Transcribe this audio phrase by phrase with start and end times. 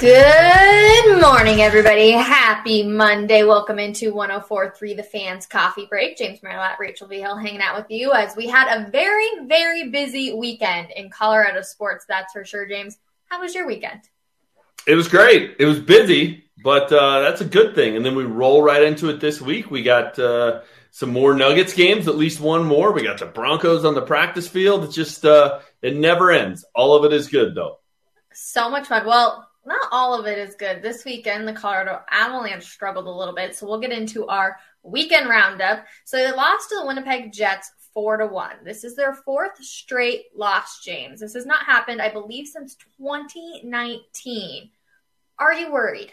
[0.00, 2.12] Good morning, everybody.
[2.12, 3.42] Happy Monday.
[3.42, 6.16] Welcome into 1043 The Fans Coffee Break.
[6.16, 7.20] James Merlo, Rachel V.
[7.20, 11.60] Hill hanging out with you as we had a very, very busy weekend in Colorado
[11.60, 12.06] sports.
[12.08, 12.96] That's for sure, James.
[13.26, 14.00] How was your weekend?
[14.86, 15.56] It was great.
[15.58, 17.94] It was busy, but uh, that's a good thing.
[17.94, 19.70] And then we roll right into it this week.
[19.70, 22.92] We got uh, some more Nuggets games, at least one more.
[22.92, 24.82] We got the Broncos on the practice field.
[24.84, 26.64] It just uh, it never ends.
[26.74, 27.80] All of it is good, though.
[28.32, 29.04] So much fun.
[29.04, 30.82] Well, not all of it is good.
[30.82, 35.28] This weekend, the Colorado Avalanche struggled a little bit, so we'll get into our weekend
[35.28, 35.86] roundup.
[36.04, 38.56] So they lost to the Winnipeg Jets four to one.
[38.64, 41.20] This is their fourth straight loss, James.
[41.20, 44.70] This has not happened, I believe, since 2019.
[45.38, 46.12] Are you worried?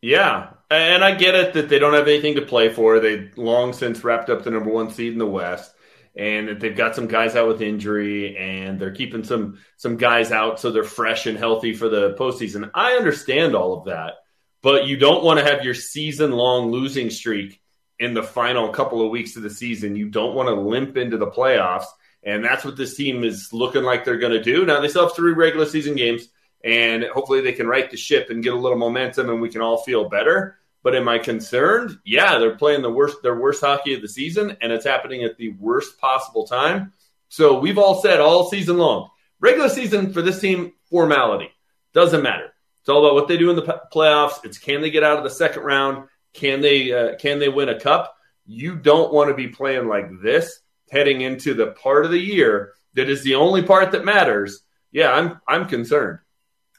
[0.00, 3.00] Yeah, and I get it that they don't have anything to play for.
[3.00, 5.75] They long since wrapped up the number one seed in the West
[6.16, 10.58] and they've got some guys out with injury and they're keeping some some guys out
[10.58, 12.70] so they're fresh and healthy for the postseason.
[12.74, 14.14] I understand all of that,
[14.62, 17.60] but you don't want to have your season long losing streak
[17.98, 19.96] in the final couple of weeks of the season.
[19.96, 21.86] You don't want to limp into the playoffs,
[22.22, 24.64] and that's what this team is looking like they're going to do.
[24.64, 26.28] Now they still have three regular season games,
[26.64, 29.60] and hopefully they can right the ship and get a little momentum, and we can
[29.60, 30.58] all feel better.
[30.86, 31.98] But am I concerned?
[32.04, 35.36] Yeah, they're playing the worst their worst hockey of the season, and it's happening at
[35.36, 36.92] the worst possible time.
[37.28, 39.08] So we've all said all season long,
[39.40, 41.50] regular season for this team formality
[41.92, 42.54] doesn't matter.
[42.78, 44.44] It's all about what they do in the playoffs.
[44.44, 46.06] It's can they get out of the second round?
[46.34, 48.16] Can they uh, can they win a cup?
[48.44, 50.60] You don't want to be playing like this
[50.92, 54.60] heading into the part of the year that is the only part that matters.
[54.92, 56.20] Yeah, I'm I'm concerned.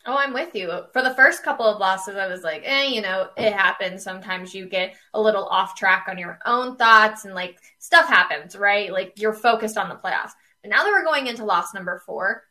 [0.10, 0.72] Oh, I'm with you.
[0.94, 4.04] For the first couple of losses, I was like, eh, you know, it happens.
[4.04, 8.56] Sometimes you get a little off track on your own thoughts and like stuff happens,
[8.56, 8.90] right?
[8.90, 10.32] Like you're focused on the playoffs.
[10.62, 12.44] But now that we're going into loss number four,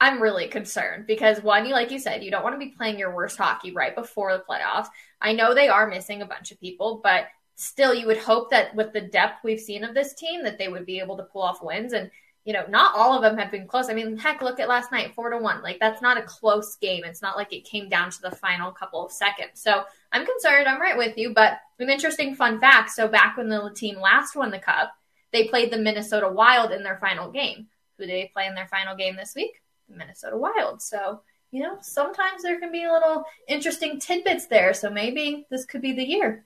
[0.00, 3.00] I'm really concerned because one, you like you said, you don't want to be playing
[3.00, 4.86] your worst hockey right before the playoffs.
[5.20, 7.26] I know they are missing a bunch of people, but
[7.56, 10.68] still you would hope that with the depth we've seen of this team that they
[10.68, 12.12] would be able to pull off wins and
[12.44, 13.88] you know, not all of them have been close.
[13.88, 15.62] I mean, heck, look at last night, four to one.
[15.62, 17.04] Like that's not a close game.
[17.04, 19.60] It's not like it came down to the final couple of seconds.
[19.60, 20.66] So I'm concerned.
[20.66, 22.90] I'm right with you, but an interesting fun fact.
[22.90, 24.92] So back when the team last won the cup,
[25.32, 27.68] they played the Minnesota Wild in their final game.
[27.96, 29.62] Who did they play in their final game this week?
[29.88, 30.82] The Minnesota Wild.
[30.82, 31.20] So
[31.52, 34.74] you know, sometimes there can be a little interesting tidbits there.
[34.74, 36.44] So maybe this could be the year.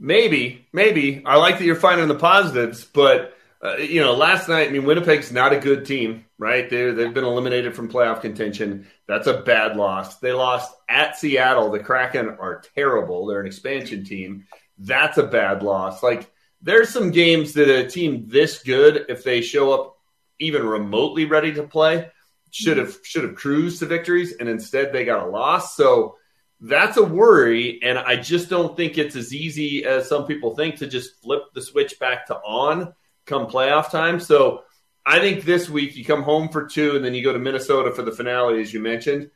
[0.00, 1.22] Maybe, maybe.
[1.24, 4.84] I like that you're finding the positives, but uh, you know, last night, I mean,
[4.84, 6.68] Winnipeg's not a good team, right?
[6.70, 8.86] They they've been eliminated from playoff contention.
[9.08, 10.18] That's a bad loss.
[10.18, 11.70] They lost at Seattle.
[11.70, 13.26] The Kraken are terrible.
[13.26, 14.46] They're an expansion team.
[14.78, 16.04] That's a bad loss.
[16.04, 16.30] Like,
[16.62, 19.96] there's some games that a team this good, if they show up
[20.38, 22.08] even remotely ready to play,
[22.50, 25.76] should have should have cruised to victories, and instead they got a loss.
[25.76, 26.14] So
[26.60, 30.76] that's a worry, and I just don't think it's as easy as some people think
[30.76, 32.94] to just flip the switch back to on
[33.28, 34.20] come playoff time.
[34.20, 34.64] So
[35.04, 37.92] I think this week you come home for two and then you go to Minnesota
[37.92, 39.30] for the finale, as you mentioned.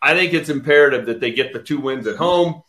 [0.00, 2.62] I think it's imperative that they get the two wins at home.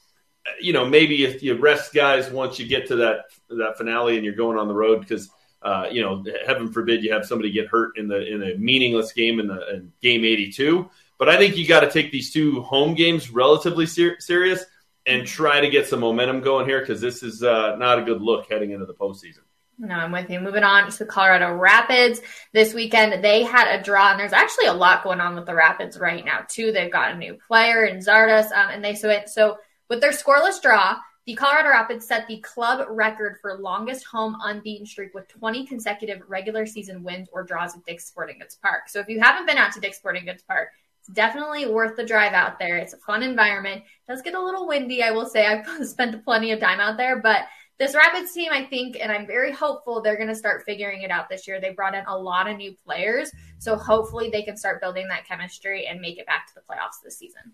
[0.60, 4.26] You know, maybe if you rest guys once you get to that that finale and
[4.26, 5.30] you're going on the road because
[5.62, 9.12] uh, you know, heaven forbid you have somebody get hurt in the in a meaningless
[9.12, 10.90] game in the in game 82.
[11.18, 14.64] But I think you got to take these two home games relatively ser- serious
[15.06, 18.22] and try to get some momentum going here because this is uh, not a good
[18.22, 19.40] look heading into the postseason.
[19.82, 20.42] No, I'm with you.
[20.42, 22.20] Moving on to Colorado Rapids
[22.52, 25.56] this weekend, they had a draw, and there's actually a lot going on with the
[25.56, 26.74] Rapids right now too.
[26.74, 29.58] They've got a new player in Zardes, um, and they so it so
[29.90, 34.86] with their scoreless draw, the Colorado Rapids set the club record for longest home unbeaten
[34.86, 38.90] streak with 20 consecutive regular season wins or draws at Dick's Sporting Goods Park.
[38.90, 42.06] So if you haven't been out to Dick's Sporting Goods Park, it's definitely worth the
[42.06, 42.78] drive out there.
[42.78, 43.84] It's a fun environment.
[43.84, 45.46] It does get a little windy, I will say.
[45.46, 47.44] I've spent plenty of time out there, but
[47.80, 51.12] this Rapids team, I think, and I'm very hopeful they're going to start figuring it
[51.12, 51.62] out this year.
[51.62, 55.26] They brought in a lot of new players, so hopefully they can start building that
[55.26, 57.54] chemistry and make it back to the playoffs this season.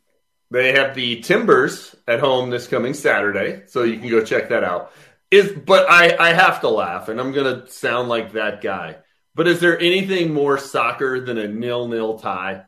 [0.50, 4.64] They have the Timbers at home this coming Saturday, so you can go check that
[4.64, 4.92] out.
[5.30, 8.98] Is but I I have to laugh, and I'm going to sound like that guy.
[9.36, 12.64] But is there anything more soccer than a nil-nil tie?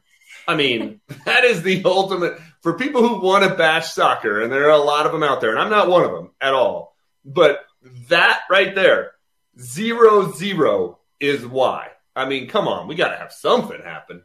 [0.48, 4.68] I mean, that is the ultimate for people who want to bash soccer, and there
[4.68, 6.97] are a lot of them out there, and I'm not one of them at all
[7.28, 7.66] but
[8.08, 9.12] that right there,
[9.60, 11.90] zero zero is why.
[12.16, 14.24] I mean, come on, we got to have something happen.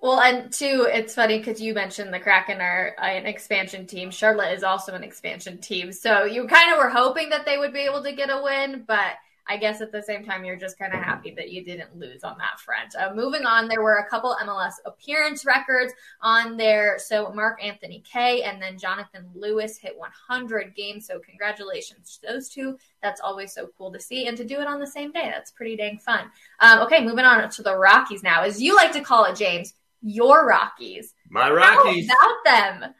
[0.00, 4.10] Well, and two, it's funny because you mentioned the Kraken are an expansion team.
[4.10, 5.92] Charlotte is also an expansion team.
[5.92, 8.84] So you kind of were hoping that they would be able to get a win,
[8.86, 9.14] but
[9.48, 12.22] I guess at the same time, you're just kind of happy that you didn't lose
[12.22, 12.94] on that front.
[12.94, 16.98] Uh, moving on, there were a couple MLS appearance records on there.
[16.98, 21.06] So Mark Anthony Kaye and then Jonathan Lewis hit 100 games.
[21.06, 22.78] So congratulations to those two.
[23.02, 24.26] That's always so cool to see.
[24.26, 26.30] And to do it on the same day, that's pretty dang fun.
[26.60, 28.42] Um, okay, moving on to the Rockies now.
[28.42, 29.72] As you like to call it, James,
[30.02, 31.14] your Rockies.
[31.30, 32.08] My Rockies.
[32.08, 32.94] How about them?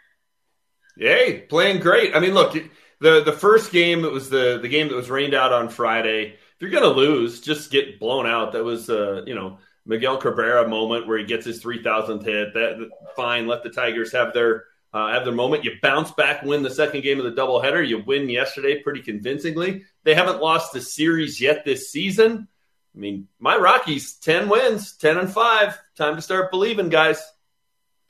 [0.96, 2.16] Yay, playing great.
[2.16, 2.56] I mean, look,
[3.00, 6.34] the the first game it was the the game that was rained out on Friday.
[6.34, 8.52] If you're gonna lose, just get blown out.
[8.52, 12.54] That was uh, you know Miguel Cabrera moment where he gets his 3,000th hit.
[12.54, 15.64] That fine, let the Tigers have their uh, have their moment.
[15.64, 17.86] You bounce back, win the second game of the doubleheader.
[17.86, 19.84] You win yesterday pretty convincingly.
[20.04, 22.48] They haven't lost a series yet this season.
[22.94, 25.78] I mean, my Rockies, 10 wins, 10 and 5.
[25.96, 27.22] Time to start believing, guys.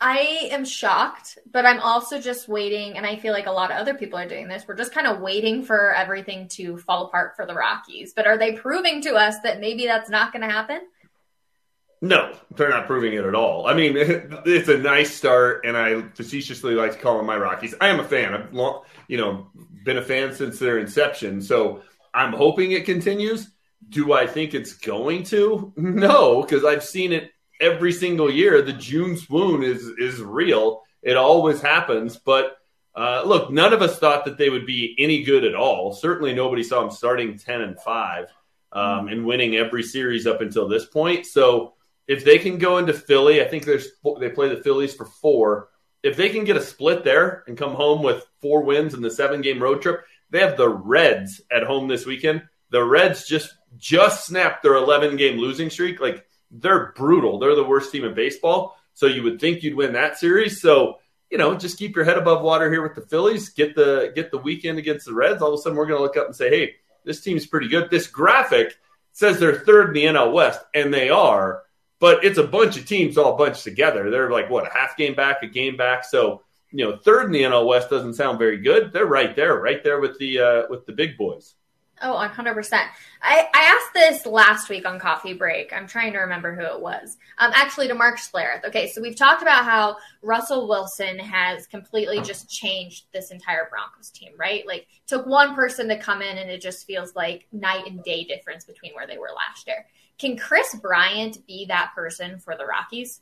[0.00, 3.78] I am shocked, but I'm also just waiting, and I feel like a lot of
[3.78, 4.64] other people are doing this.
[4.66, 8.12] We're just kind of waiting for everything to fall apart for the Rockies.
[8.14, 10.82] But are they proving to us that maybe that's not going to happen?
[12.00, 13.66] No, they're not proving it at all.
[13.66, 17.74] I mean, it's a nice start, and I facetiously like to call them my Rockies.
[17.80, 18.34] I am a fan.
[18.34, 19.48] I've long, you know,
[19.84, 21.82] been a fan since their inception, so
[22.14, 23.50] I'm hoping it continues.
[23.88, 25.72] Do I think it's going to?
[25.76, 28.62] No, because I've seen it every single year.
[28.62, 30.82] The June swoon is is real.
[31.02, 32.16] It always happens.
[32.16, 32.58] But
[32.94, 35.92] uh, look, none of us thought that they would be any good at all.
[35.92, 38.26] Certainly, nobody saw them starting ten and five
[38.72, 41.26] um, and winning every series up until this point.
[41.26, 41.74] So
[42.06, 43.88] if they can go into Philly, I think there's
[44.20, 45.68] they play the Phillies for four.
[46.02, 49.10] If they can get a split there and come home with four wins in the
[49.10, 52.42] seven game road trip, they have the Reds at home this weekend.
[52.70, 56.00] The Reds just just snapped their 11 game losing streak.
[56.00, 57.38] Like they're brutal.
[57.38, 58.76] They're the worst team in baseball.
[58.94, 60.60] So you would think you'd win that series.
[60.60, 60.98] So
[61.30, 63.50] you know, just keep your head above water here with the Phillies.
[63.50, 65.42] Get the get the weekend against the Reds.
[65.42, 66.74] All of a sudden, we're going to look up and say, "Hey,
[67.04, 68.78] this team's pretty good." This graphic
[69.12, 71.62] says they're third in the NL West, and they are.
[72.00, 74.10] But it's a bunch of teams all bunched together.
[74.10, 76.04] They're like what a half game back, a game back.
[76.04, 78.92] So you know, third in the NL West doesn't sound very good.
[78.92, 81.54] They're right there, right there with the uh, with the big boys.
[82.00, 82.72] Oh, 100%.
[83.22, 85.72] I, I asked this last week on Coffee Break.
[85.72, 87.16] I'm trying to remember who it was.
[87.38, 88.64] Um, actually, to Mark Schlereth.
[88.64, 94.10] Okay, so we've talked about how Russell Wilson has completely just changed this entire Broncos
[94.10, 94.66] team, right?
[94.66, 98.24] Like, took one person to come in, and it just feels like night and day
[98.24, 99.86] difference between where they were last year.
[100.18, 103.20] Can Kris Bryant be that person for the Rockies?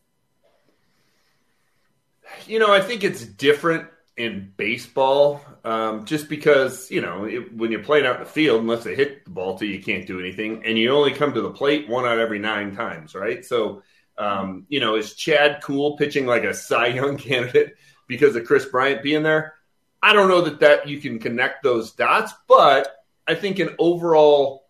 [2.46, 7.70] You know, I think it's different in baseball, um, just because you know it, when
[7.70, 10.18] you're playing out in the field, unless they hit the ball to you, can't do
[10.18, 13.44] anything, and you only come to the plate one out every nine times, right?
[13.44, 13.82] So,
[14.16, 17.74] um, you know, is Chad Kuhl pitching like a Cy Young candidate
[18.06, 19.54] because of Kris Bryant being there?
[20.02, 22.88] I don't know that that you can connect those dots, but
[23.26, 24.66] I think an overall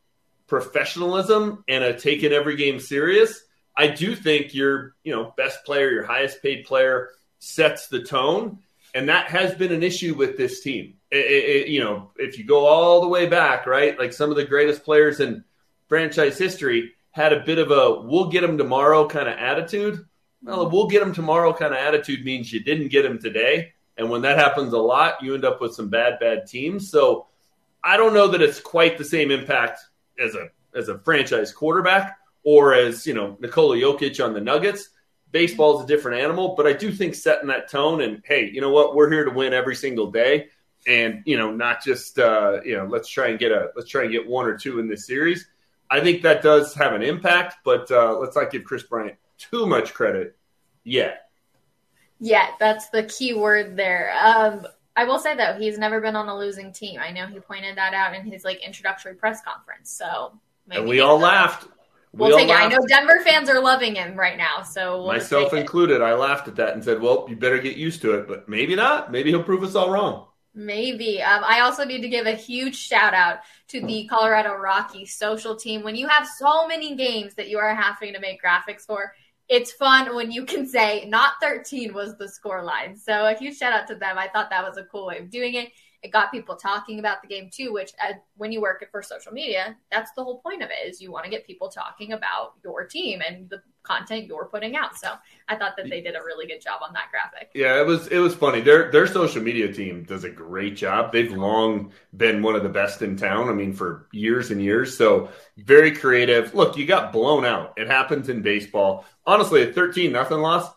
[0.47, 3.43] professionalism and a taking every game serious,
[3.77, 8.59] I do think your you know best player, your highest paid player sets the tone
[8.97, 10.95] and that has been an issue with this team.
[11.11, 14.37] It, it, you know, if you go all the way back, right, like some of
[14.37, 15.45] the greatest players in
[15.87, 20.07] franchise history had a bit of a "we'll get them tomorrow" kind of attitude.
[20.43, 20.75] Well, a mm-hmm.
[20.75, 24.23] "we'll get them tomorrow" kind of attitude means you didn't get them today, and when
[24.23, 26.91] that happens a lot, you end up with some bad, bad teams.
[26.91, 27.27] So,
[27.85, 29.81] I don't know that it's quite the same impact
[30.19, 34.89] as a as a franchise quarterback or as you know Nikola Jokic on the Nuggets
[35.33, 38.61] baseball is a different animal, but I do think setting that tone and hey, you
[38.61, 40.49] know what, we're here to win every single day,
[40.87, 44.03] and you know not just uh, you know let's try and get a let's try
[44.03, 45.47] and get one or two in this series.
[45.91, 49.67] I think that does have an impact, but uh, let's not give Kris Bryant too
[49.67, 50.37] much credit
[50.83, 51.31] yet.
[52.19, 54.13] Yeah, that's the key word there.
[54.19, 54.67] Um,
[54.97, 56.99] I will say though, he's never been on a losing team.
[56.99, 59.91] I know he pointed that out in his like introductory press conference.
[59.91, 60.33] So
[60.71, 61.69] and we all laughed.
[62.17, 62.57] We'll we take it.
[62.57, 66.01] I know Denver fans are loving him right now, so we'll myself included.
[66.01, 68.75] I laughed at that and said, "Well, you better get used to it." But maybe
[68.75, 69.13] not.
[69.13, 70.27] Maybe he'll prove us all wrong.
[70.55, 71.21] Maybe.
[71.21, 75.55] Um, I also need to give a huge shout out to the Colorado Rockies social
[75.55, 75.83] team.
[75.83, 79.13] When you have so many games that you are having to make graphics for,
[79.51, 82.97] it's fun when you can say not 13 was the score line.
[82.97, 84.17] So a huge shout out to them.
[84.17, 85.73] I thought that was a cool way of doing it.
[86.07, 89.33] It got people talking about the game too, which uh, when you work for social
[89.33, 92.53] media, that's the whole point of it is you want to get people talking about
[92.63, 94.97] your team and the content you're putting out.
[94.97, 95.15] So
[95.49, 97.51] I thought that they did a really good job on that graphic.
[97.55, 98.61] Yeah, it was it was funny.
[98.61, 101.11] Their their social media team does a great job.
[101.11, 103.49] They've long been one of the best in town.
[103.49, 104.97] I mean, for years and years.
[104.97, 106.55] So very creative.
[106.55, 107.75] Look, you got blown out.
[107.77, 109.05] It happens in baseball.
[109.27, 110.71] Honestly, a 13 nothing loss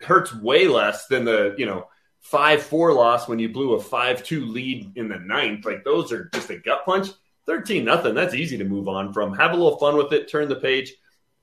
[0.00, 1.88] hurts way less than the, you know,
[2.30, 5.64] five four loss when you blew a five two lead in the ninth.
[5.64, 7.08] Like those are just a gut punch.
[7.46, 8.14] 13 nothing.
[8.14, 9.32] That's easy to move on from.
[9.34, 10.92] Have a little fun with it, turn the page.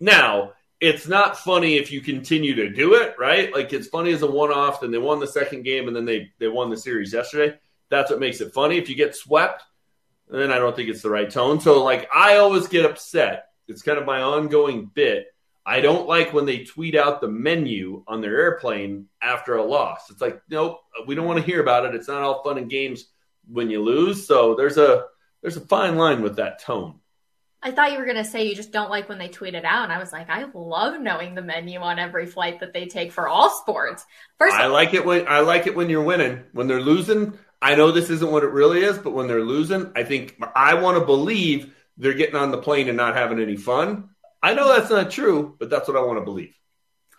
[0.02, 3.54] Now, it's not funny if you continue to do it, right?
[3.54, 6.04] Like it's funny as a one off, then they won the second game and then
[6.04, 7.58] they, they won the series yesterday.
[7.90, 8.78] That's what makes it funny.
[8.78, 9.64] If you get swept,
[10.28, 11.62] then I don't think it's the right tone.
[11.62, 13.46] So, like, I always get upset.
[13.70, 15.33] It's kind of my ongoing bit.
[15.66, 20.10] I don't like when they tweet out the menu on their airplane after a loss.
[20.10, 21.96] It's like, nope, we don't want to hear about it.
[21.96, 23.06] It's not all fun and games
[23.48, 24.28] when you lose.
[24.28, 25.06] So there's a
[25.42, 27.00] there's a fine line with that tone.
[27.66, 29.64] I thought you were going to say you just don't like when they tweet it
[29.64, 29.86] out.
[29.86, 33.14] And I was like, I love knowing the menu on every flight that they take
[33.14, 34.06] for all sports.
[34.38, 36.44] First, I like it when I like it when you're winning.
[36.52, 39.94] When they're losing, I know this isn't what it really is, but when they're losing,
[39.96, 43.56] I think I want to believe they're getting on the plane and not having any
[43.56, 44.10] fun.
[44.44, 46.54] I know that's not true, but that's what I want to believe.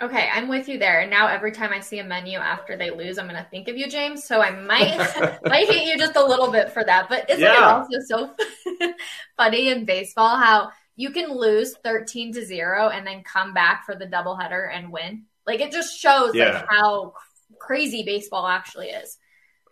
[0.02, 1.00] Okay, I'm with you there.
[1.00, 3.68] And now every time I see a menu after they lose, I'm going to think
[3.68, 4.24] of you, James.
[4.24, 4.98] So I might
[5.44, 7.08] might hate you just a little bit for that.
[7.08, 7.80] But isn't yeah.
[7.80, 8.92] it also so
[9.36, 13.94] funny in baseball how you can lose 13 to 0 and then come back for
[13.94, 15.24] the doubleheader and win?
[15.46, 16.50] Like it just shows yeah.
[16.50, 17.14] like how
[17.58, 19.16] crazy baseball actually is.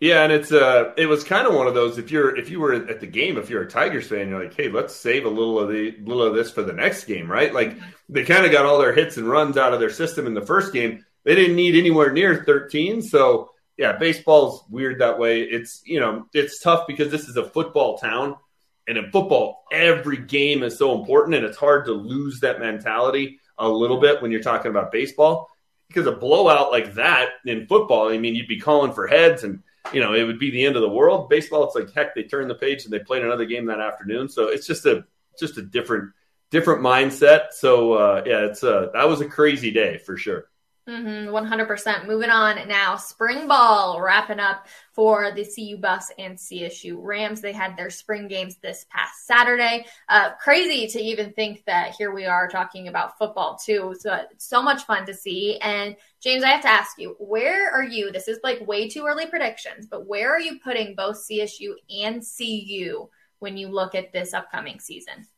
[0.02, 2.58] Yeah, and it's uh it was kind of one of those if you're if you
[2.58, 5.28] were at the game, if you're a Tigers fan, you're like, hey, let's save a
[5.28, 7.54] little of the little of this for the next game, right?
[7.54, 7.88] Like mm-hmm.
[8.08, 10.44] they kind of got all their hits and runs out of their system in the
[10.44, 11.06] first game.
[11.22, 13.00] They didn't need anywhere near 13.
[13.00, 15.42] So yeah, baseball's weird that way.
[15.42, 18.34] It's you know, it's tough because this is a football town.
[18.88, 23.38] And in football, every game is so important, and it's hard to lose that mentality
[23.56, 25.48] a little bit when you're talking about baseball.
[25.86, 29.62] Because a blowout like that in football, I mean, you'd be calling for heads and
[29.92, 31.28] you know, it would be the end of the world.
[31.28, 34.28] Baseball, it's like heck, they turn the page and they played another game that afternoon.
[34.28, 35.04] So it's just a
[35.38, 36.12] just a different
[36.50, 37.52] different mindset.
[37.52, 40.46] So uh, yeah, it's a that was a crazy day for sure.
[40.88, 42.08] Mm-hmm, 100%.
[42.08, 47.40] Moving on now, spring ball wrapping up for the CU Buffs and CSU Rams.
[47.40, 49.86] They had their spring games this past Saturday.
[50.08, 53.94] Uh, crazy to even think that here we are talking about football too.
[53.96, 55.56] So, so much fun to see.
[55.58, 58.10] And James, I have to ask you, where are you?
[58.10, 62.24] This is like way too early predictions, but where are you putting both CSU and
[62.36, 63.08] CU
[63.38, 65.28] when you look at this upcoming season?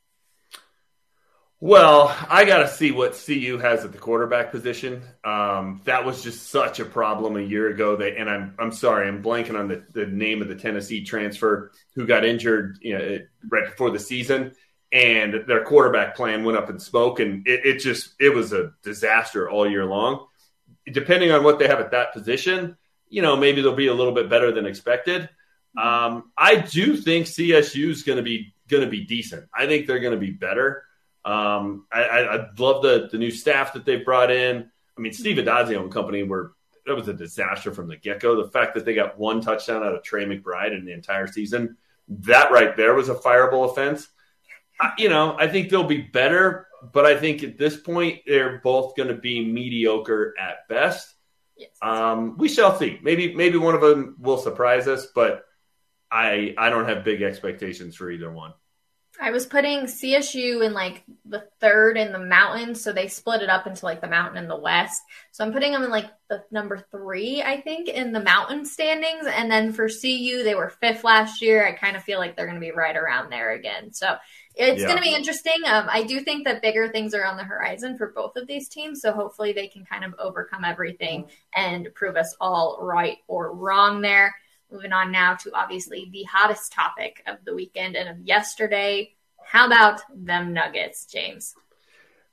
[1.61, 5.03] Well, I got to see what CU has at the quarterback position.
[5.25, 7.97] Um, that was just such a problem a year ago.
[7.97, 11.73] That, and I'm I'm sorry, I'm blanking on the, the name of the Tennessee transfer
[11.95, 13.19] who got injured you know,
[13.51, 14.53] right before the season,
[14.93, 18.73] and their quarterback plan went up in smoke, and it, it just it was a
[18.83, 20.27] disaster all year long.
[20.93, 22.77] Depending on what they have at that position,
[23.09, 25.31] you know, maybe they'll be a little bit better than expected.
[25.81, 29.49] Um, I do think CSU is going to be going to be decent.
[29.55, 30.85] I think they're going to be better.
[31.25, 34.71] Um, I, I, I, love the the new staff that they brought in.
[34.97, 36.53] I mean, Steve Addazio and company were
[36.87, 38.43] that was a disaster from the get go.
[38.43, 41.77] The fact that they got one touchdown out of Trey McBride in the entire season,
[42.09, 44.09] that right there was a fireable offense.
[44.79, 48.61] I, you know, I think they'll be better, but I think at this point they're
[48.63, 51.15] both going to be mediocre at best.
[51.57, 51.71] Yes.
[51.81, 52.99] Um, we shall see.
[53.03, 55.45] Maybe maybe one of them will surprise us, but
[56.11, 58.53] I I don't have big expectations for either one.
[59.21, 63.49] I was putting CSU in like the third in the mountain, so they split it
[63.49, 65.03] up into like the mountain and the west.
[65.31, 69.27] So I'm putting them in like the number three, I think, in the mountain standings.
[69.27, 71.67] And then for CU, they were fifth last year.
[71.67, 73.93] I kind of feel like they're going to be right around there again.
[73.93, 74.17] So
[74.57, 74.87] it's yeah.
[74.89, 75.63] going to be interesting.
[75.67, 78.69] Um, I do think that bigger things are on the horizon for both of these
[78.69, 79.01] teams.
[79.01, 84.01] So hopefully they can kind of overcome everything and prove us all right or wrong
[84.01, 84.35] there.
[84.71, 89.15] Moving on now to obviously the hottest topic of the weekend and of yesterday.
[89.45, 91.55] How about them Nuggets, James?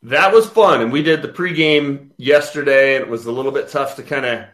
[0.04, 0.82] That was fun.
[0.82, 4.26] And we did the pregame yesterday, and it was a little bit tough to kind
[4.26, 4.46] of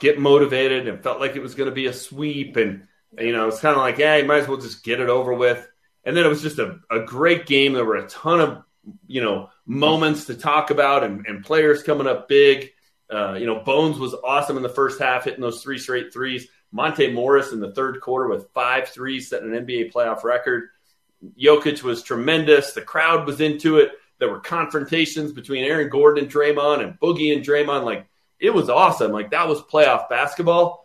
[0.00, 2.56] get motivated and felt like it was going to be a sweep.
[2.56, 2.86] And,
[3.18, 5.68] you know, it's kind of like, yeah, might as well just get it over with.
[6.04, 7.74] And then it was just a, a great game.
[7.74, 8.62] There were a ton of,
[9.06, 12.70] you know, moments to talk about and, and players coming up big.
[13.10, 16.48] Uh, you know, Bones was awesome in the first half, hitting those three straight threes.
[16.74, 20.70] Monte Morris in the third quarter with five threes, setting an NBA playoff record.
[21.40, 22.72] Jokic was tremendous.
[22.72, 23.92] The crowd was into it.
[24.18, 27.84] There were confrontations between Aaron Gordon and Draymond and Boogie and Draymond.
[27.84, 28.08] Like
[28.40, 29.12] it was awesome.
[29.12, 30.84] Like that was playoff basketball.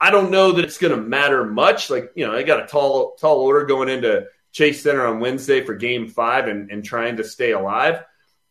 [0.00, 1.88] I don't know that it's going to matter much.
[1.88, 5.64] Like you know, I got a tall tall order going into Chase Center on Wednesday
[5.64, 8.02] for Game Five and, and trying to stay alive.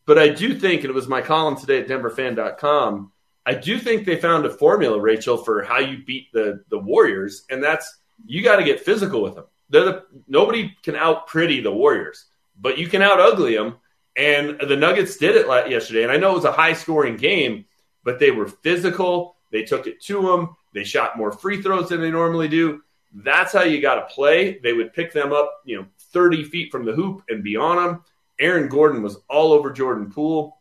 [0.06, 3.12] But I do think, and it was my column today at DenverFan.com
[3.46, 7.44] I do think they found a formula, Rachel, for how you beat the the Warriors,
[7.50, 9.44] and that's you got to get physical with them.
[9.70, 12.26] They're The, nobody can out pretty the Warriors,
[12.60, 13.76] but you can out ugly them.
[14.16, 16.02] And the Nuggets did it yesterday.
[16.02, 17.66] And I know it was a high scoring game,
[18.02, 19.36] but they were physical.
[19.52, 20.56] They took it to them.
[20.74, 22.82] They shot more free throws than they normally do.
[23.14, 24.58] That's how you got to play.
[24.58, 27.76] They would pick them up, you know, 30 feet from the hoop and be on
[27.76, 28.02] them.
[28.40, 30.57] Aaron Gordon was all over Jordan Poole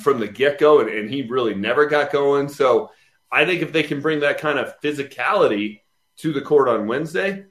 [0.00, 2.48] from the get go, and, and he really never got going.
[2.48, 2.90] So
[3.30, 5.80] I think if they can bring that kind of physicality
[6.18, 7.44] to the court on Wednesday,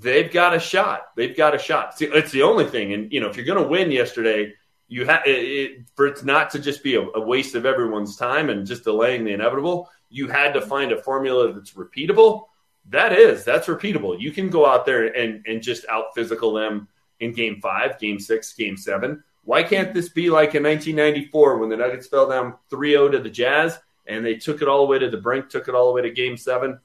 [0.00, 1.08] they've got a shot.
[1.16, 1.98] They've got a shot.
[1.98, 2.92] See, it's the only thing.
[2.92, 4.54] And you know, if you're going to win yesterday,
[4.88, 8.48] you have it, for it not to just be a, a, waste of everyone's time
[8.48, 9.90] and just delaying the inevitable.
[10.08, 12.46] You had to find a formula that's repeatable.
[12.88, 14.18] That is, that's repeatable.
[14.18, 16.88] You can go out there and and just out physical them
[17.20, 19.22] in Game Five, Game Six, Game Seven.
[19.48, 23.30] Why can't this be like in 1994 when the Nuggets fell down 3-0 to the
[23.30, 25.92] Jazz and they took it all the way to the brink, took it all the
[25.92, 26.80] way to Game Seven?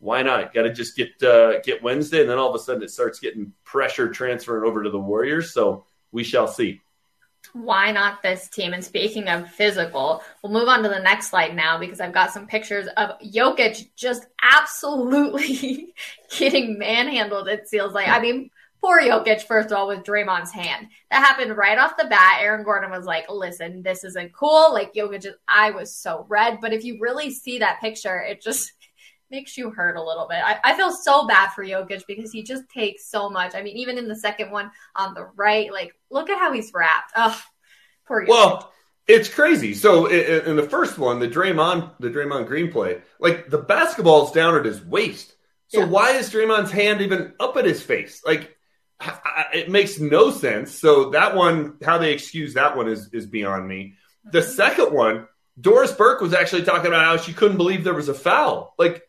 [0.00, 0.54] why not?
[0.54, 3.18] Got to just get uh, get Wednesday, and then all of a sudden it starts
[3.18, 5.52] getting pressure transferring over to the Warriors.
[5.52, 6.80] So we shall see.
[7.52, 8.74] Why not this team?
[8.74, 12.32] And speaking of physical, we'll move on to the next slide now because I've got
[12.32, 15.94] some pictures of Jokic just absolutely
[16.36, 17.48] getting manhandled.
[17.48, 18.08] It feels like.
[18.08, 20.88] I mean, poor Jokic, first of all, with Draymond's hand.
[21.10, 22.38] That happened right off the bat.
[22.40, 24.72] Aaron Gordon was like, listen, this isn't cool.
[24.72, 26.58] Like, Jokic, I was so red.
[26.60, 28.72] But if you really see that picture, it just
[29.30, 30.38] makes you hurt a little bit.
[30.42, 33.54] I, I feel so bad for Jokic because he just takes so much.
[33.54, 36.72] I mean, even in the second one on the right, like look at how he's
[36.72, 37.12] wrapped.
[37.16, 37.40] Oh,
[38.06, 38.28] poor Jokic.
[38.28, 38.72] Well,
[39.06, 39.74] it's crazy.
[39.74, 44.32] So in, in the first one, the Draymond, the Draymond Green play, like the basketball's
[44.32, 45.34] down at his waist.
[45.68, 45.86] So yeah.
[45.86, 48.22] why is Draymond's hand even up at his face?
[48.24, 48.57] Like
[49.52, 50.74] it makes no sense.
[50.74, 53.94] So that one, how they excuse that one is is beyond me.
[54.30, 55.26] The second one,
[55.60, 58.74] Doris Burke was actually talking about how she couldn't believe there was a foul.
[58.78, 59.08] Like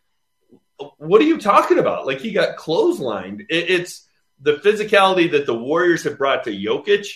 [0.98, 2.06] what are you talking about?
[2.06, 3.42] Like he got clotheslined.
[3.50, 4.08] It, it's
[4.40, 7.08] the physicality that the Warriors have brought to Jokic.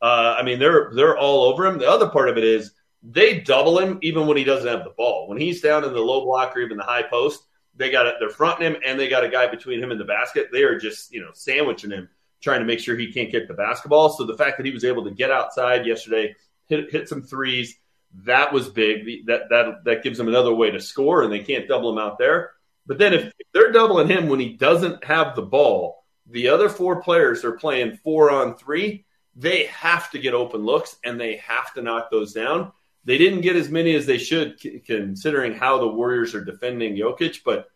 [0.00, 1.78] Uh, I mean, they're they're all over him.
[1.78, 4.94] The other part of it is they double him even when he doesn't have the
[4.96, 5.28] ball.
[5.28, 7.42] When he's down in the low block or even the high post,
[7.76, 8.16] they got it.
[8.18, 10.48] They're fronting him, and they got a guy between him and the basket.
[10.52, 12.08] They are just you know sandwiching him,
[12.40, 14.10] trying to make sure he can't get the basketball.
[14.10, 16.34] So the fact that he was able to get outside yesterday,
[16.68, 17.76] hit hit some threes,
[18.24, 19.26] that was big.
[19.26, 22.18] That that that gives them another way to score, and they can't double him out
[22.18, 22.52] there.
[22.86, 27.02] But then if they're doubling him when he doesn't have the ball, the other four
[27.02, 29.04] players are playing four on three.
[29.36, 32.72] They have to get open looks and they have to knock those down.
[33.04, 37.40] They didn't get as many as they should, considering how the Warriors are defending Jokic.
[37.44, 37.68] But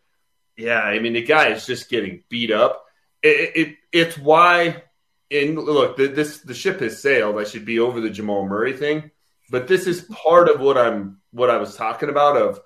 [0.55, 2.85] yeah, I mean, the guy is just getting beat up.
[3.21, 4.83] It, it, it's why.
[5.29, 7.37] And look, the, this the ship has sailed.
[7.37, 9.11] I should be over the Jamal Murray thing,
[9.49, 12.37] but this is part of what I'm what I was talking about.
[12.37, 12.61] Of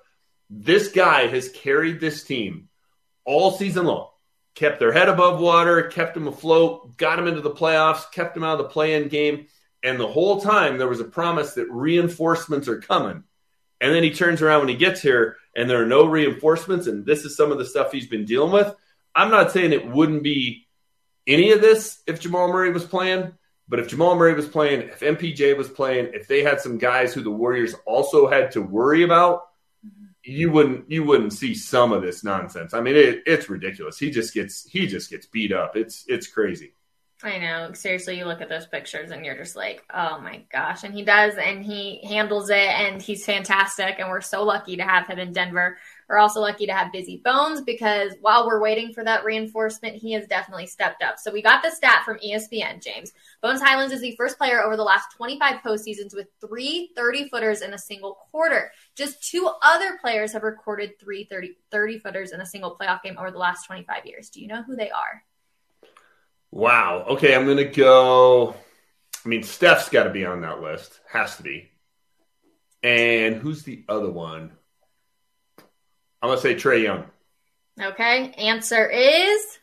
[0.48, 2.68] this guy has carried this team
[3.24, 4.10] all season long,
[4.54, 8.44] kept their head above water, kept them afloat, got them into the playoffs, kept them
[8.44, 9.48] out of the play in game.
[9.82, 13.24] And the whole time there was a promise that reinforcements are coming.
[13.80, 16.86] And then he turns around when he gets here and there are no reinforcements.
[16.86, 18.74] And this is some of the stuff he's been dealing with.
[19.14, 20.66] I'm not saying it wouldn't be
[21.26, 23.32] any of this if Jamal Murray was playing.
[23.68, 27.14] But if Jamal Murray was playing, if MPJ was playing, if they had some guys
[27.14, 29.44] who the Warriors also had to worry about,
[30.24, 32.74] you wouldn't you wouldn't see some of this nonsense.
[32.74, 33.98] I mean, it, it's ridiculous.
[33.98, 35.76] He just gets he just gets beat up.
[35.76, 36.74] It's it's crazy.
[37.24, 37.72] I know.
[37.72, 40.82] Seriously, you look at those pictures and you're just like, oh my gosh.
[40.82, 44.00] And he does, and he handles it, and he's fantastic.
[44.00, 45.78] And we're so lucky to have him in Denver.
[46.08, 50.12] We're also lucky to have Busy Bones because while we're waiting for that reinforcement, he
[50.12, 51.18] has definitely stepped up.
[51.18, 53.12] So we got the stat from ESPN, James.
[53.40, 57.62] Bones Highlands is the first player over the last 25 postseasons with three 30 footers
[57.62, 58.72] in a single quarter.
[58.96, 63.16] Just two other players have recorded three 30, 30 footers in a single playoff game
[63.16, 64.28] over the last 25 years.
[64.28, 65.22] Do you know who they are?
[66.52, 67.06] Wow.
[67.08, 68.54] Okay, I'm going to go.
[69.24, 71.00] I mean, Steph's got to be on that list.
[71.10, 71.72] Has to be.
[72.82, 74.52] And who's the other one?
[76.20, 77.04] I'm gonna say Trae Young.
[77.80, 78.30] Okay.
[78.32, 79.58] Answer is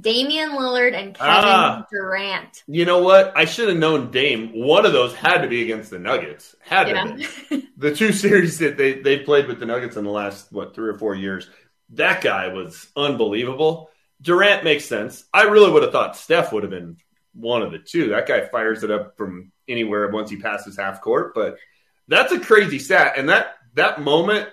[0.00, 2.62] Damian Lillard and Kevin ah, Durant.
[2.66, 3.32] You know what?
[3.36, 4.50] I should have known Dame.
[4.52, 6.54] One of those had to be against the Nuggets.
[6.60, 7.60] Had to yeah.
[7.76, 10.90] the two series that they they played with the Nuggets in the last what three
[10.90, 11.48] or four years.
[11.90, 13.90] That guy was unbelievable.
[14.20, 15.24] Durant makes sense.
[15.32, 16.96] I really would have thought Steph would have been
[17.34, 18.08] one of the two.
[18.08, 21.56] That guy fires it up from anywhere once he passes half court, but
[22.08, 23.14] that's a crazy stat.
[23.16, 24.48] And that that moment,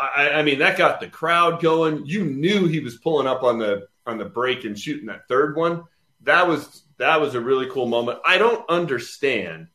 [0.00, 2.06] I, I, mean, that got the crowd going.
[2.06, 5.56] You knew he was pulling up on the on the break and shooting that third
[5.56, 5.84] one.
[6.22, 8.20] That was that was a really cool moment.
[8.24, 9.68] I don't understand.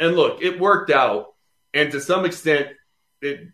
[0.00, 1.34] And look, it worked out,
[1.74, 2.68] and to some extent,
[3.20, 3.48] it,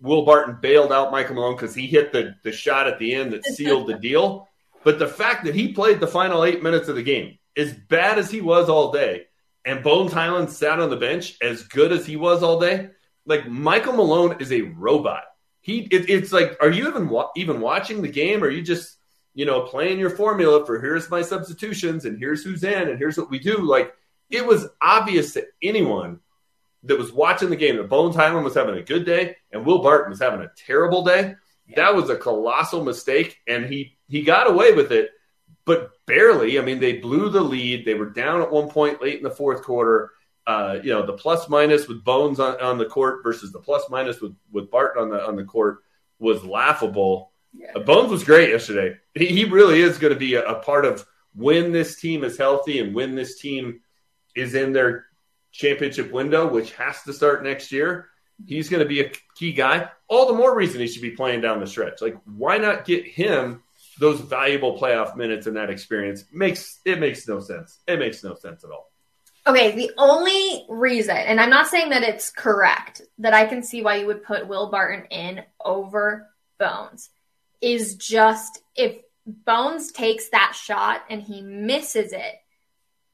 [0.00, 3.32] Will Barton bailed out Michael Malone because he hit the the shot at the end
[3.32, 4.48] that sealed the deal.
[4.82, 8.18] But the fact that he played the final eight minutes of the game, as bad
[8.18, 9.26] as he was all day,
[9.64, 12.88] and Bones Hyland sat on the bench as good as he was all day,
[13.26, 15.24] like Michael Malone is a robot.
[15.60, 18.42] He it, it's like, are you even wa- even watching the game?
[18.42, 18.96] Or are you just
[19.34, 23.16] you know, playing your formula for here's my substitutions and here's who's in and here's
[23.16, 23.58] what we do.
[23.58, 23.94] Like
[24.28, 26.20] it was obvious to anyone
[26.84, 29.82] that was watching the game that Bones Hyland was having a good day and Will
[29.82, 31.34] Barton was having a terrible day.
[31.76, 35.10] That was a colossal mistake, and he he got away with it,
[35.64, 36.58] but barely.
[36.58, 37.84] I mean, they blew the lead.
[37.84, 40.10] They were down at one point late in the fourth quarter.
[40.46, 43.84] Uh, you know, the plus minus with Bones on, on the court versus the plus
[43.88, 45.84] minus with, with Barton on the on the court
[46.18, 47.30] was laughable.
[47.52, 47.72] Yeah.
[47.76, 48.96] Uh, Bones was great yesterday.
[49.14, 52.36] He, he really is going to be a, a part of when this team is
[52.36, 53.80] healthy and when this team
[54.34, 55.06] is in their
[55.52, 58.08] championship window, which has to start next year.
[58.46, 59.90] He's going to be a key guy.
[60.08, 62.00] All the more reason he should be playing down the stretch.
[62.00, 63.62] Like, why not get him
[63.98, 66.24] those valuable playoff minutes and that experience?
[66.32, 67.78] Makes it makes no sense.
[67.86, 68.90] It makes no sense at all.
[69.46, 73.82] Okay, the only reason, and I'm not saying that it's correct, that I can see
[73.82, 77.08] why you would put Will Barton in over Bones
[77.60, 82.34] is just if Bones takes that shot and he misses it,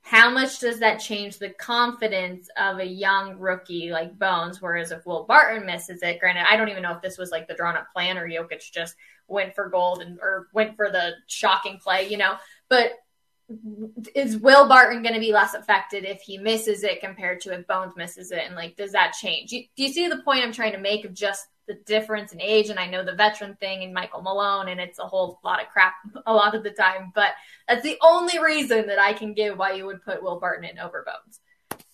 [0.06, 4.62] how much does that change the confidence of a young rookie like Bones?
[4.62, 7.48] Whereas if Will Barton misses it, granted, I don't even know if this was like
[7.48, 8.94] the drawn up plan or Jokic just
[9.26, 12.36] went for gold and or went for the shocking play, you know.
[12.68, 12.92] But
[14.14, 17.66] is Will Barton going to be less affected if he misses it compared to if
[17.66, 18.42] Bones misses it?
[18.44, 19.50] And like, does that change?
[19.50, 22.32] Do you, do you see the point I'm trying to make of just the difference
[22.32, 22.70] in age?
[22.70, 25.68] And I know the veteran thing and Michael Malone, and it's a whole lot of
[25.68, 25.94] crap
[26.26, 27.12] a lot of the time.
[27.14, 27.30] But
[27.68, 30.78] that's the only reason that I can give why you would put Will Barton in
[30.78, 31.40] over Bones.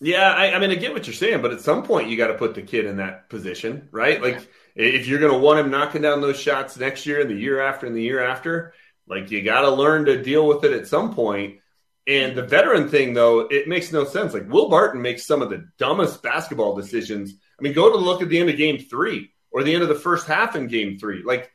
[0.00, 2.26] Yeah, I, I mean, I get what you're saying, but at some point you got
[2.28, 4.20] to put the kid in that position, right?
[4.20, 4.84] Like, yeah.
[4.84, 7.60] if you're going to want him knocking down those shots next year and the year
[7.60, 8.74] after and the year after,
[9.06, 11.58] like you got to learn to deal with it at some point.
[12.06, 14.34] And the veteran thing, though, it makes no sense.
[14.34, 17.32] Like Will Barton makes some of the dumbest basketball decisions.
[17.58, 19.88] I mean, go to look at the end of game three or the end of
[19.88, 21.22] the first half in game three.
[21.22, 21.52] Like,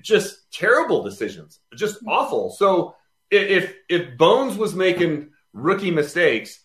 [0.00, 2.50] just terrible decisions, just awful.
[2.50, 2.96] So
[3.30, 6.60] if if Bones was making rookie mistakes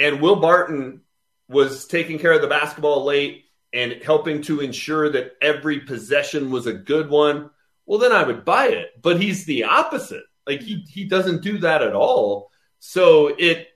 [0.00, 1.02] and Will Barton
[1.48, 6.66] was taking care of the basketball late and helping to ensure that every possession was
[6.66, 7.50] a good one,
[7.86, 8.90] well, then I would buy it.
[9.00, 10.24] But he's the opposite.
[10.46, 12.50] Like he he doesn't do that at all.
[12.78, 13.68] So it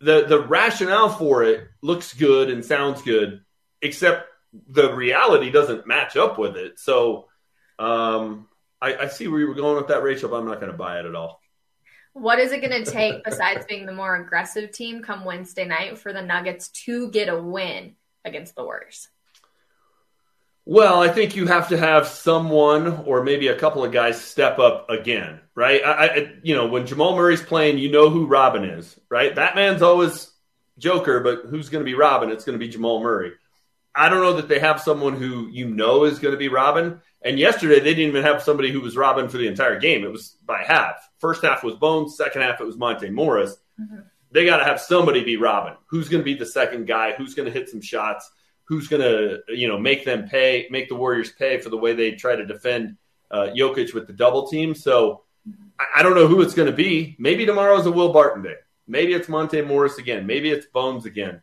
[0.00, 3.44] the the rationale for it looks good and sounds good,
[3.82, 4.26] except
[4.68, 6.78] the reality doesn't match up with it.
[6.78, 7.28] So
[7.78, 8.48] um,
[8.80, 10.78] I, I see where you were going with that, Rachel, but I'm not going to
[10.78, 11.40] buy it at all.
[12.12, 15.96] What is it going to take besides being the more aggressive team come Wednesday night
[15.96, 19.08] for the Nuggets to get a win against the Warriors?
[20.66, 24.58] Well, I think you have to have someone or maybe a couple of guys step
[24.58, 25.82] up again, right?
[25.84, 29.34] I, I, you know, when Jamal Murray's playing, you know who Robin is, right?
[29.34, 30.30] Batman's always
[30.78, 32.30] Joker, but who's going to be Robin?
[32.30, 33.32] It's going to be Jamal Murray.
[33.94, 37.00] I don't know that they have someone who you know is going to be Robin.
[37.22, 40.04] And yesterday, they didn't even have somebody who was Robin for the entire game.
[40.04, 41.08] It was by half.
[41.18, 42.16] First half was Bones.
[42.16, 43.56] Second half, it was Monte Morris.
[43.80, 44.00] Mm-hmm.
[44.30, 45.74] They got to have somebody be Robin.
[45.86, 47.12] Who's going to be the second guy?
[47.12, 48.30] Who's going to hit some shots?
[48.70, 51.92] Who's going to you know make them pay, make the Warriors pay for the way
[51.92, 52.96] they try to defend
[53.32, 54.76] uh, Jokic with the double team.
[54.76, 55.24] So
[55.76, 57.16] I, I don't know who it's going to be.
[57.18, 58.54] Maybe tomorrow's a Will Barton day.
[58.86, 60.24] Maybe it's Monte Morris again.
[60.24, 61.42] Maybe it's Bones again.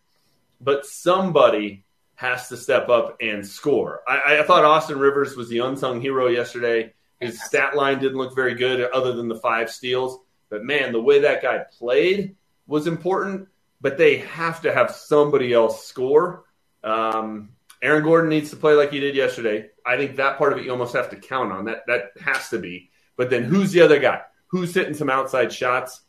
[0.62, 1.84] But somebody
[2.16, 4.04] has to step up and score.
[4.08, 6.94] I, I thought Austin Rivers was the unsung hero yesterday.
[7.20, 10.18] His stat line didn't look very good, other than the five steals.
[10.50, 12.38] But man, the way that guy played
[12.68, 13.50] was important.
[13.82, 16.46] But they have to have somebody else score.
[16.84, 17.50] Um,
[17.82, 19.70] Aaron Gordon needs to play like he did yesterday.
[19.86, 21.66] I think that part of it you almost have to count on.
[21.66, 22.90] That that has to be.
[23.16, 24.22] But then who's the other guy?
[24.48, 26.02] Who's hitting some outside shots?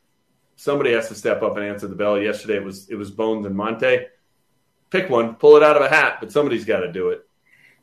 [0.56, 2.20] Somebody has to step up and answer the bell.
[2.20, 4.06] Yesterday it was it was Bones and Monte.
[4.90, 7.26] Pick one, pull it out of a hat, but somebody's got to do it.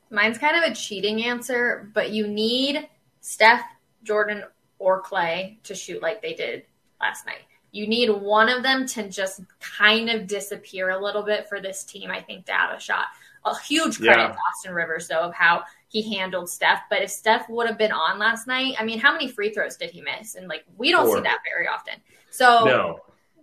[0.10, 2.89] Mine's kind of a cheating answer, but you need
[3.21, 3.63] Steph,
[4.04, 4.43] Jordan,
[4.80, 6.63] or Clay to shoot like they did
[7.00, 11.49] last night you need one of them to just kind of disappear a little bit
[11.49, 13.07] for this team, I think, to have a shot.
[13.43, 14.27] A huge credit yeah.
[14.29, 16.83] to Austin Rivers, though, of how he handled Steph.
[16.89, 19.75] But if Steph would have been on last night, I mean, how many free throws
[19.75, 20.35] did he miss?
[20.35, 21.17] And like, we don't Four.
[21.17, 21.95] see that very often.
[22.31, 22.99] So no.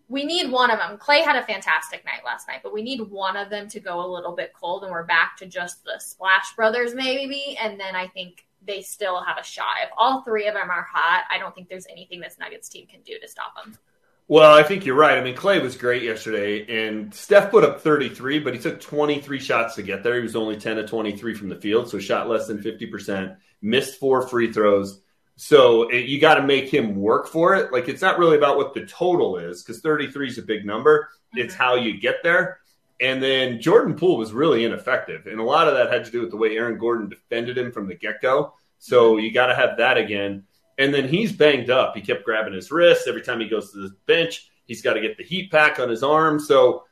[0.08, 0.96] we need one of them.
[0.96, 4.02] Clay had a fantastic night last night, but we need one of them to go
[4.02, 7.58] a little bit cold, and we're back to just the Splash Brothers, maybe.
[7.62, 9.74] And then I think they still have a shot.
[9.82, 12.86] If all three of them are hot, I don't think there's anything this Nuggets team
[12.86, 13.76] can do to stop them.
[14.32, 15.18] Well, I think you're right.
[15.18, 19.38] I mean, Clay was great yesterday, and Steph put up 33, but he took 23
[19.38, 20.14] shots to get there.
[20.14, 24.00] He was only 10 to 23 from the field, so shot less than 50%, missed
[24.00, 25.02] four free throws.
[25.36, 27.74] So it, you got to make him work for it.
[27.74, 31.10] Like, it's not really about what the total is, because 33 is a big number.
[31.34, 32.60] It's how you get there.
[33.02, 35.26] And then Jordan Poole was really ineffective.
[35.26, 37.70] And a lot of that had to do with the way Aaron Gordon defended him
[37.70, 38.54] from the get go.
[38.78, 40.44] So you got to have that again.
[40.82, 41.94] And then he's banged up.
[41.94, 44.50] He kept grabbing his wrist every time he goes to the bench.
[44.64, 46.40] He's got to get the heat pack on his arm.
[46.40, 46.82] So,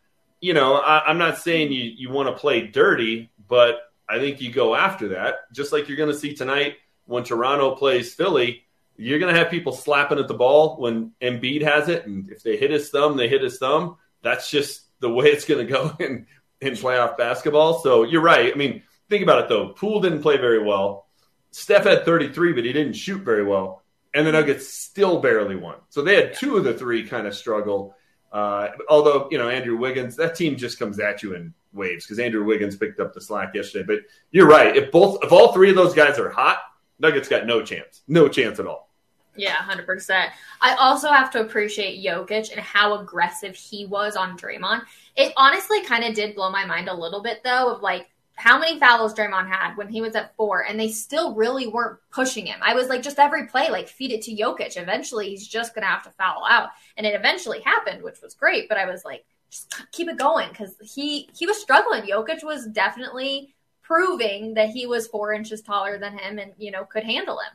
[0.41, 4.41] you know, I, am not saying you, you want to play dirty, but I think
[4.41, 6.77] you go after that, just like you're going to see tonight
[7.07, 8.63] when Toronto plays Philly.
[8.97, 12.45] You're going to have people slapping at the ball when Embiid has it, and if
[12.45, 13.97] they hit his thumb, they hit his thumb.
[14.23, 16.27] That's just the way it's going to go in
[16.61, 17.81] in playoff basketball.
[17.81, 18.53] So you're right.
[18.53, 19.71] I mean, think about it though.
[19.71, 21.09] Poole didn't play very well.
[21.51, 23.80] Steph had 33, but he didn't shoot very well.
[24.13, 25.77] And the Nuggets still barely won.
[25.89, 27.95] So they had two of the three kind of struggle.
[28.33, 32.19] Uh, although, you know, Andrew Wiggins, that team just comes at you in waves because
[32.19, 33.85] Andrew Wiggins picked up the slack yesterday.
[33.87, 34.77] But you're right.
[34.77, 36.61] If both, if all three of those guys are hot,
[36.99, 38.03] Nuggets got no chance.
[38.09, 38.91] No chance at all.
[39.37, 40.29] Yeah, 100%.
[40.61, 44.83] I also have to appreciate Jokic and how aggressive he was on Draymond.
[45.17, 48.09] It honestly kind of did blow my mind a little bit, though, of like
[48.41, 51.99] how many fouls Draymond had when he was at four, and they still really weren't
[52.11, 52.59] pushing him.
[52.63, 54.81] I was like, just every play, like feed it to Jokic.
[54.81, 58.35] Eventually, he's just going to have to foul out, and it eventually happened, which was
[58.35, 58.69] great.
[58.69, 62.03] But I was like, just keep it going because he he was struggling.
[62.03, 66.85] Jokic was definitely proving that he was four inches taller than him, and you know
[66.85, 67.53] could handle him.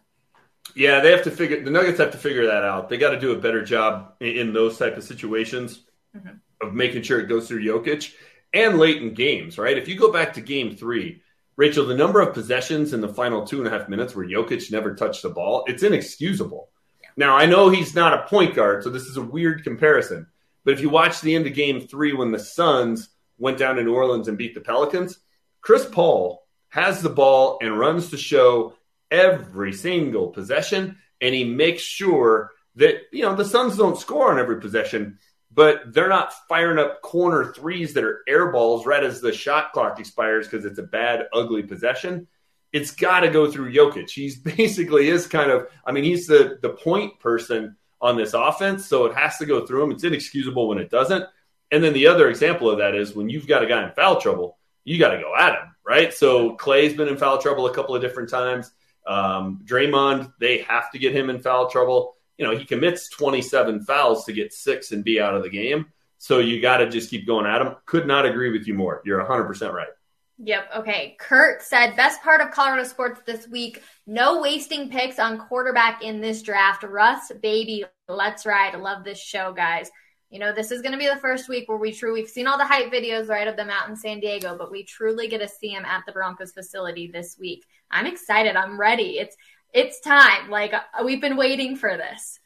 [0.75, 2.89] Yeah, they have to figure the Nuggets have to figure that out.
[2.89, 5.81] They got to do a better job in, in those type of situations
[6.15, 6.35] mm-hmm.
[6.61, 8.13] of making sure it goes through Jokic
[8.55, 9.77] and late in games, right?
[9.77, 11.21] If you go back to game three,
[11.57, 14.71] Rachel, the number of possessions in the final two and a half minutes where Jokic
[14.71, 16.69] never touched the ball, it's inexcusable.
[17.01, 17.09] Yeah.
[17.17, 20.27] Now, I know he's not a point guard, so this is a weird comparison.
[20.63, 23.83] But if you watch the end of game three when the Suns went down to
[23.83, 25.19] New Orleans and beat the Pelicans,
[25.61, 28.73] Chris Paul has the ball and runs the show
[29.11, 34.39] every single possession, and he makes sure that, you know, the Suns don't score on
[34.39, 35.19] every possession,
[35.55, 39.71] but they're not firing up corner threes that are air balls right as the shot
[39.71, 42.27] clock expires because it's a bad, ugly possession.
[42.73, 44.09] It's got to go through Jokic.
[44.09, 48.85] He's basically is kind of, I mean, he's the the point person on this offense,
[48.85, 49.91] so it has to go through him.
[49.91, 51.25] It's inexcusable when it doesn't.
[51.71, 54.19] And then the other example of that is when you've got a guy in foul
[54.19, 56.13] trouble, you got to go at him, right?
[56.13, 58.71] So Clay's been in foul trouble a couple of different times.
[59.07, 63.83] Um, Draymond, they have to get him in foul trouble you know, he commits 27
[63.83, 65.87] fouls to get six and be out of the game.
[66.17, 67.75] So you got to just keep going at him.
[67.85, 69.01] Could not agree with you more.
[69.05, 69.87] You're 100% right.
[70.37, 70.69] Yep.
[70.77, 71.15] Okay.
[71.19, 76.21] Kurt said, best part of Colorado sports this week no wasting picks on quarterback in
[76.21, 76.83] this draft.
[76.83, 78.77] Russ, baby, let's ride.
[78.79, 79.89] Love this show, guys.
[80.29, 82.45] You know, this is going to be the first week where we truly, we've seen
[82.45, 85.39] all the hype videos, right, of them out in San Diego, but we truly get
[85.39, 87.65] to see him at the Broncos facility this week.
[87.89, 88.55] I'm excited.
[88.55, 89.19] I'm ready.
[89.19, 89.37] It's,
[89.75, 90.49] it's time.
[90.49, 92.39] Like uh, we've been waiting for this.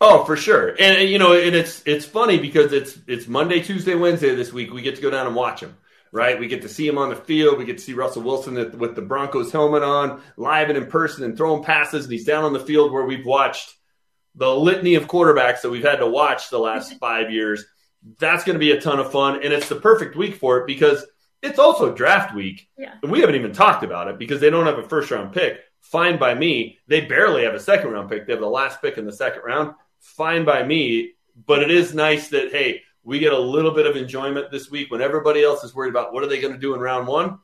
[0.00, 0.74] Oh, for sure.
[0.78, 4.72] And, you know, and it's it's funny because it's it's Monday, Tuesday, Wednesday this week.
[4.72, 5.76] We get to go down and watch him.
[6.12, 7.58] Right, we get to see him on the field.
[7.58, 11.24] We get to see Russell Wilson with the Broncos helmet on, live and in person,
[11.24, 12.04] and throwing passes.
[12.04, 13.74] And he's down on the field where we've watched
[14.34, 17.66] the litany of quarterbacks that we've had to watch the last five years.
[18.18, 20.66] That's going to be a ton of fun, and it's the perfect week for it
[20.66, 21.04] because
[21.42, 22.68] it's also draft week.
[22.78, 22.94] Yeah.
[23.02, 25.58] And we haven't even talked about it because they don't have a first round pick
[25.90, 26.78] fine by me.
[26.86, 28.26] They barely have a second round pick.
[28.26, 29.74] They have the last pick in the second round.
[30.00, 31.12] Fine by me.
[31.46, 34.90] But it is nice that, hey, we get a little bit of enjoyment this week
[34.90, 37.38] when everybody else is worried about what are they going to do in round one.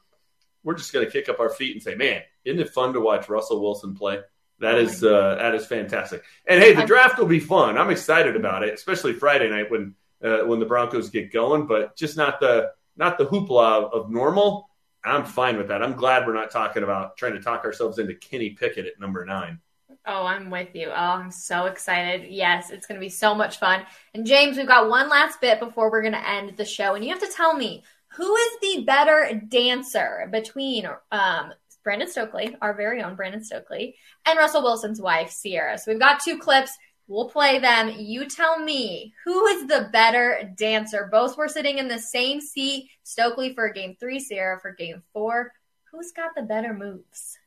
[0.65, 3.01] We're just going to kick up our feet and say, man, isn't it fun to
[3.01, 4.21] watch Russell Wilson play?
[4.61, 6.23] That is uh, that is fantastic.
[6.47, 7.77] And hey, the draft will be fun.
[7.77, 11.67] I'm excited about it, especially Friday night when uh, when the Broncos get going.
[11.67, 14.69] But just not the not the hoopla of normal.
[15.05, 15.83] I'm fine with that.
[15.83, 19.25] I'm glad we're not talking about trying to talk ourselves into Kenny Pickett at number
[19.25, 19.61] nine.
[20.07, 20.89] Oh, I'm with you.
[20.89, 22.29] Oh, I'm so excited.
[22.29, 23.85] Yes, it's going to be so much fun.
[24.15, 26.95] And James, we've got one last bit before we're going to end the show.
[26.95, 31.53] And you have to tell me who is the better dancer between um,
[31.85, 35.79] Brandon Stokley, our very own Brandon Stokley, and Russell Wilson's wife, Ciara.
[35.79, 36.77] So we've got two clips.
[37.09, 37.93] We'll play them.
[37.99, 41.09] You tell me who is the better dancer.
[41.11, 42.89] Both were sitting in the same seat.
[43.03, 45.53] Stokley for game three, Ciara for game four.
[45.91, 47.39] Who's got the better moves?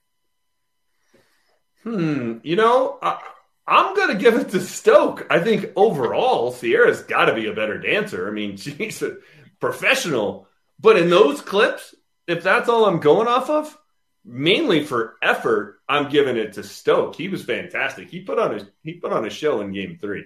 [1.84, 2.40] Hmm.
[2.44, 3.20] You know, I,
[3.68, 5.26] am going to give it to Stoke.
[5.30, 8.28] I think overall, Ciara's got to be a better dancer.
[8.28, 9.18] I mean, she's a
[9.60, 10.48] professional.
[10.80, 11.96] But in those clips,
[12.28, 13.78] if that's all I'm going off of,
[14.26, 17.16] mainly for effort, I'm giving it to Stoke.
[17.16, 18.10] He was fantastic.
[18.10, 20.26] He put on a he put on a show in game three.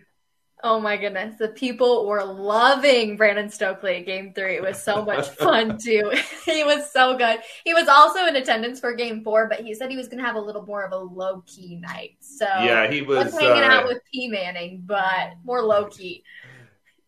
[0.61, 1.35] Oh my goodness.
[1.39, 4.55] The people were loving Brandon Stokley at game three.
[4.55, 6.11] It was so much fun too.
[6.45, 7.39] he was so good.
[7.63, 10.35] He was also in attendance for game four, but he said he was gonna have
[10.35, 12.17] a little more of a low key night.
[12.19, 16.23] So Yeah, he was hanging uh, out with P Manning, but more low key.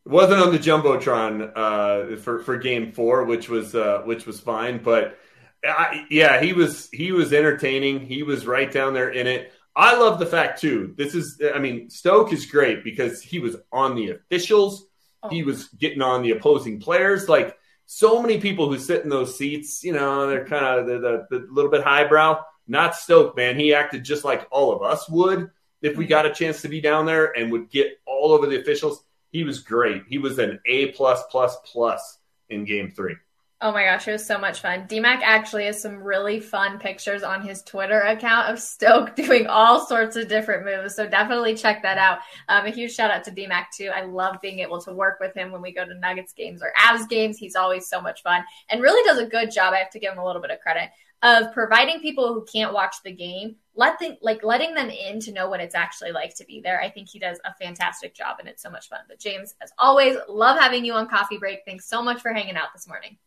[0.06, 4.82] Wasn't on the Jumbotron uh, for, for game four, which was uh, which was fine,
[4.82, 5.17] but
[5.63, 8.02] I, yeah, he was he was entertaining.
[8.02, 9.54] He was right down there in it.
[9.76, 10.93] I love the fact too.
[10.97, 14.86] This is, I mean, Stoke is great because he was on the officials.
[15.24, 15.30] Oh.
[15.30, 17.30] He was getting on the opposing players.
[17.30, 21.00] Like so many people who sit in those seats, you know, they're kind of the,
[21.00, 22.43] the, the little bit highbrow.
[22.67, 23.58] Not Stoke, man.
[23.58, 25.50] He acted just like all of us would
[25.82, 26.10] if we mm-hmm.
[26.10, 29.04] got a chance to be down there and would get all over the officials.
[29.30, 30.04] He was great.
[30.08, 32.17] He was an A plus plus plus
[32.50, 33.15] in game three.
[33.63, 34.88] Oh my gosh, it was so much fun.
[34.88, 39.86] DMAC actually has some really fun pictures on his Twitter account of Stoke doing all
[39.86, 40.95] sorts of different moves.
[40.95, 42.19] So definitely check that out.
[42.50, 43.91] Um, a huge shout out to DMAC too.
[43.93, 46.74] I love being able to work with him when we go to Nuggets games or
[46.76, 47.38] Avs games.
[47.38, 49.76] He's always so much fun and really does a good job.
[49.76, 50.89] I have to give him a little bit of credit
[51.21, 55.32] of providing people who can't watch the game let them, like letting them in to
[55.32, 56.82] know what it's actually like to be there.
[56.82, 59.00] I think he does a fantastic job and it's so much fun.
[59.08, 61.60] But James, as always, love having you on Coffee Break.
[61.65, 63.17] Thanks so much for hanging out this morning.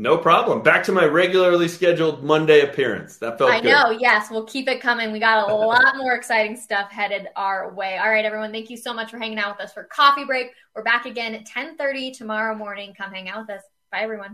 [0.00, 0.62] No problem.
[0.62, 3.16] Back to my regularly scheduled Monday appearance.
[3.16, 3.72] That felt I good.
[3.72, 3.90] know.
[3.90, 5.10] Yes, we'll keep it coming.
[5.10, 7.98] We got a lot more exciting stuff headed our way.
[7.98, 8.52] All right, everyone.
[8.52, 10.52] Thank you so much for hanging out with us for Coffee Break.
[10.76, 12.94] We're back again at 10:30 tomorrow morning.
[12.96, 13.62] Come hang out with us.
[13.90, 14.30] Bye, everyone.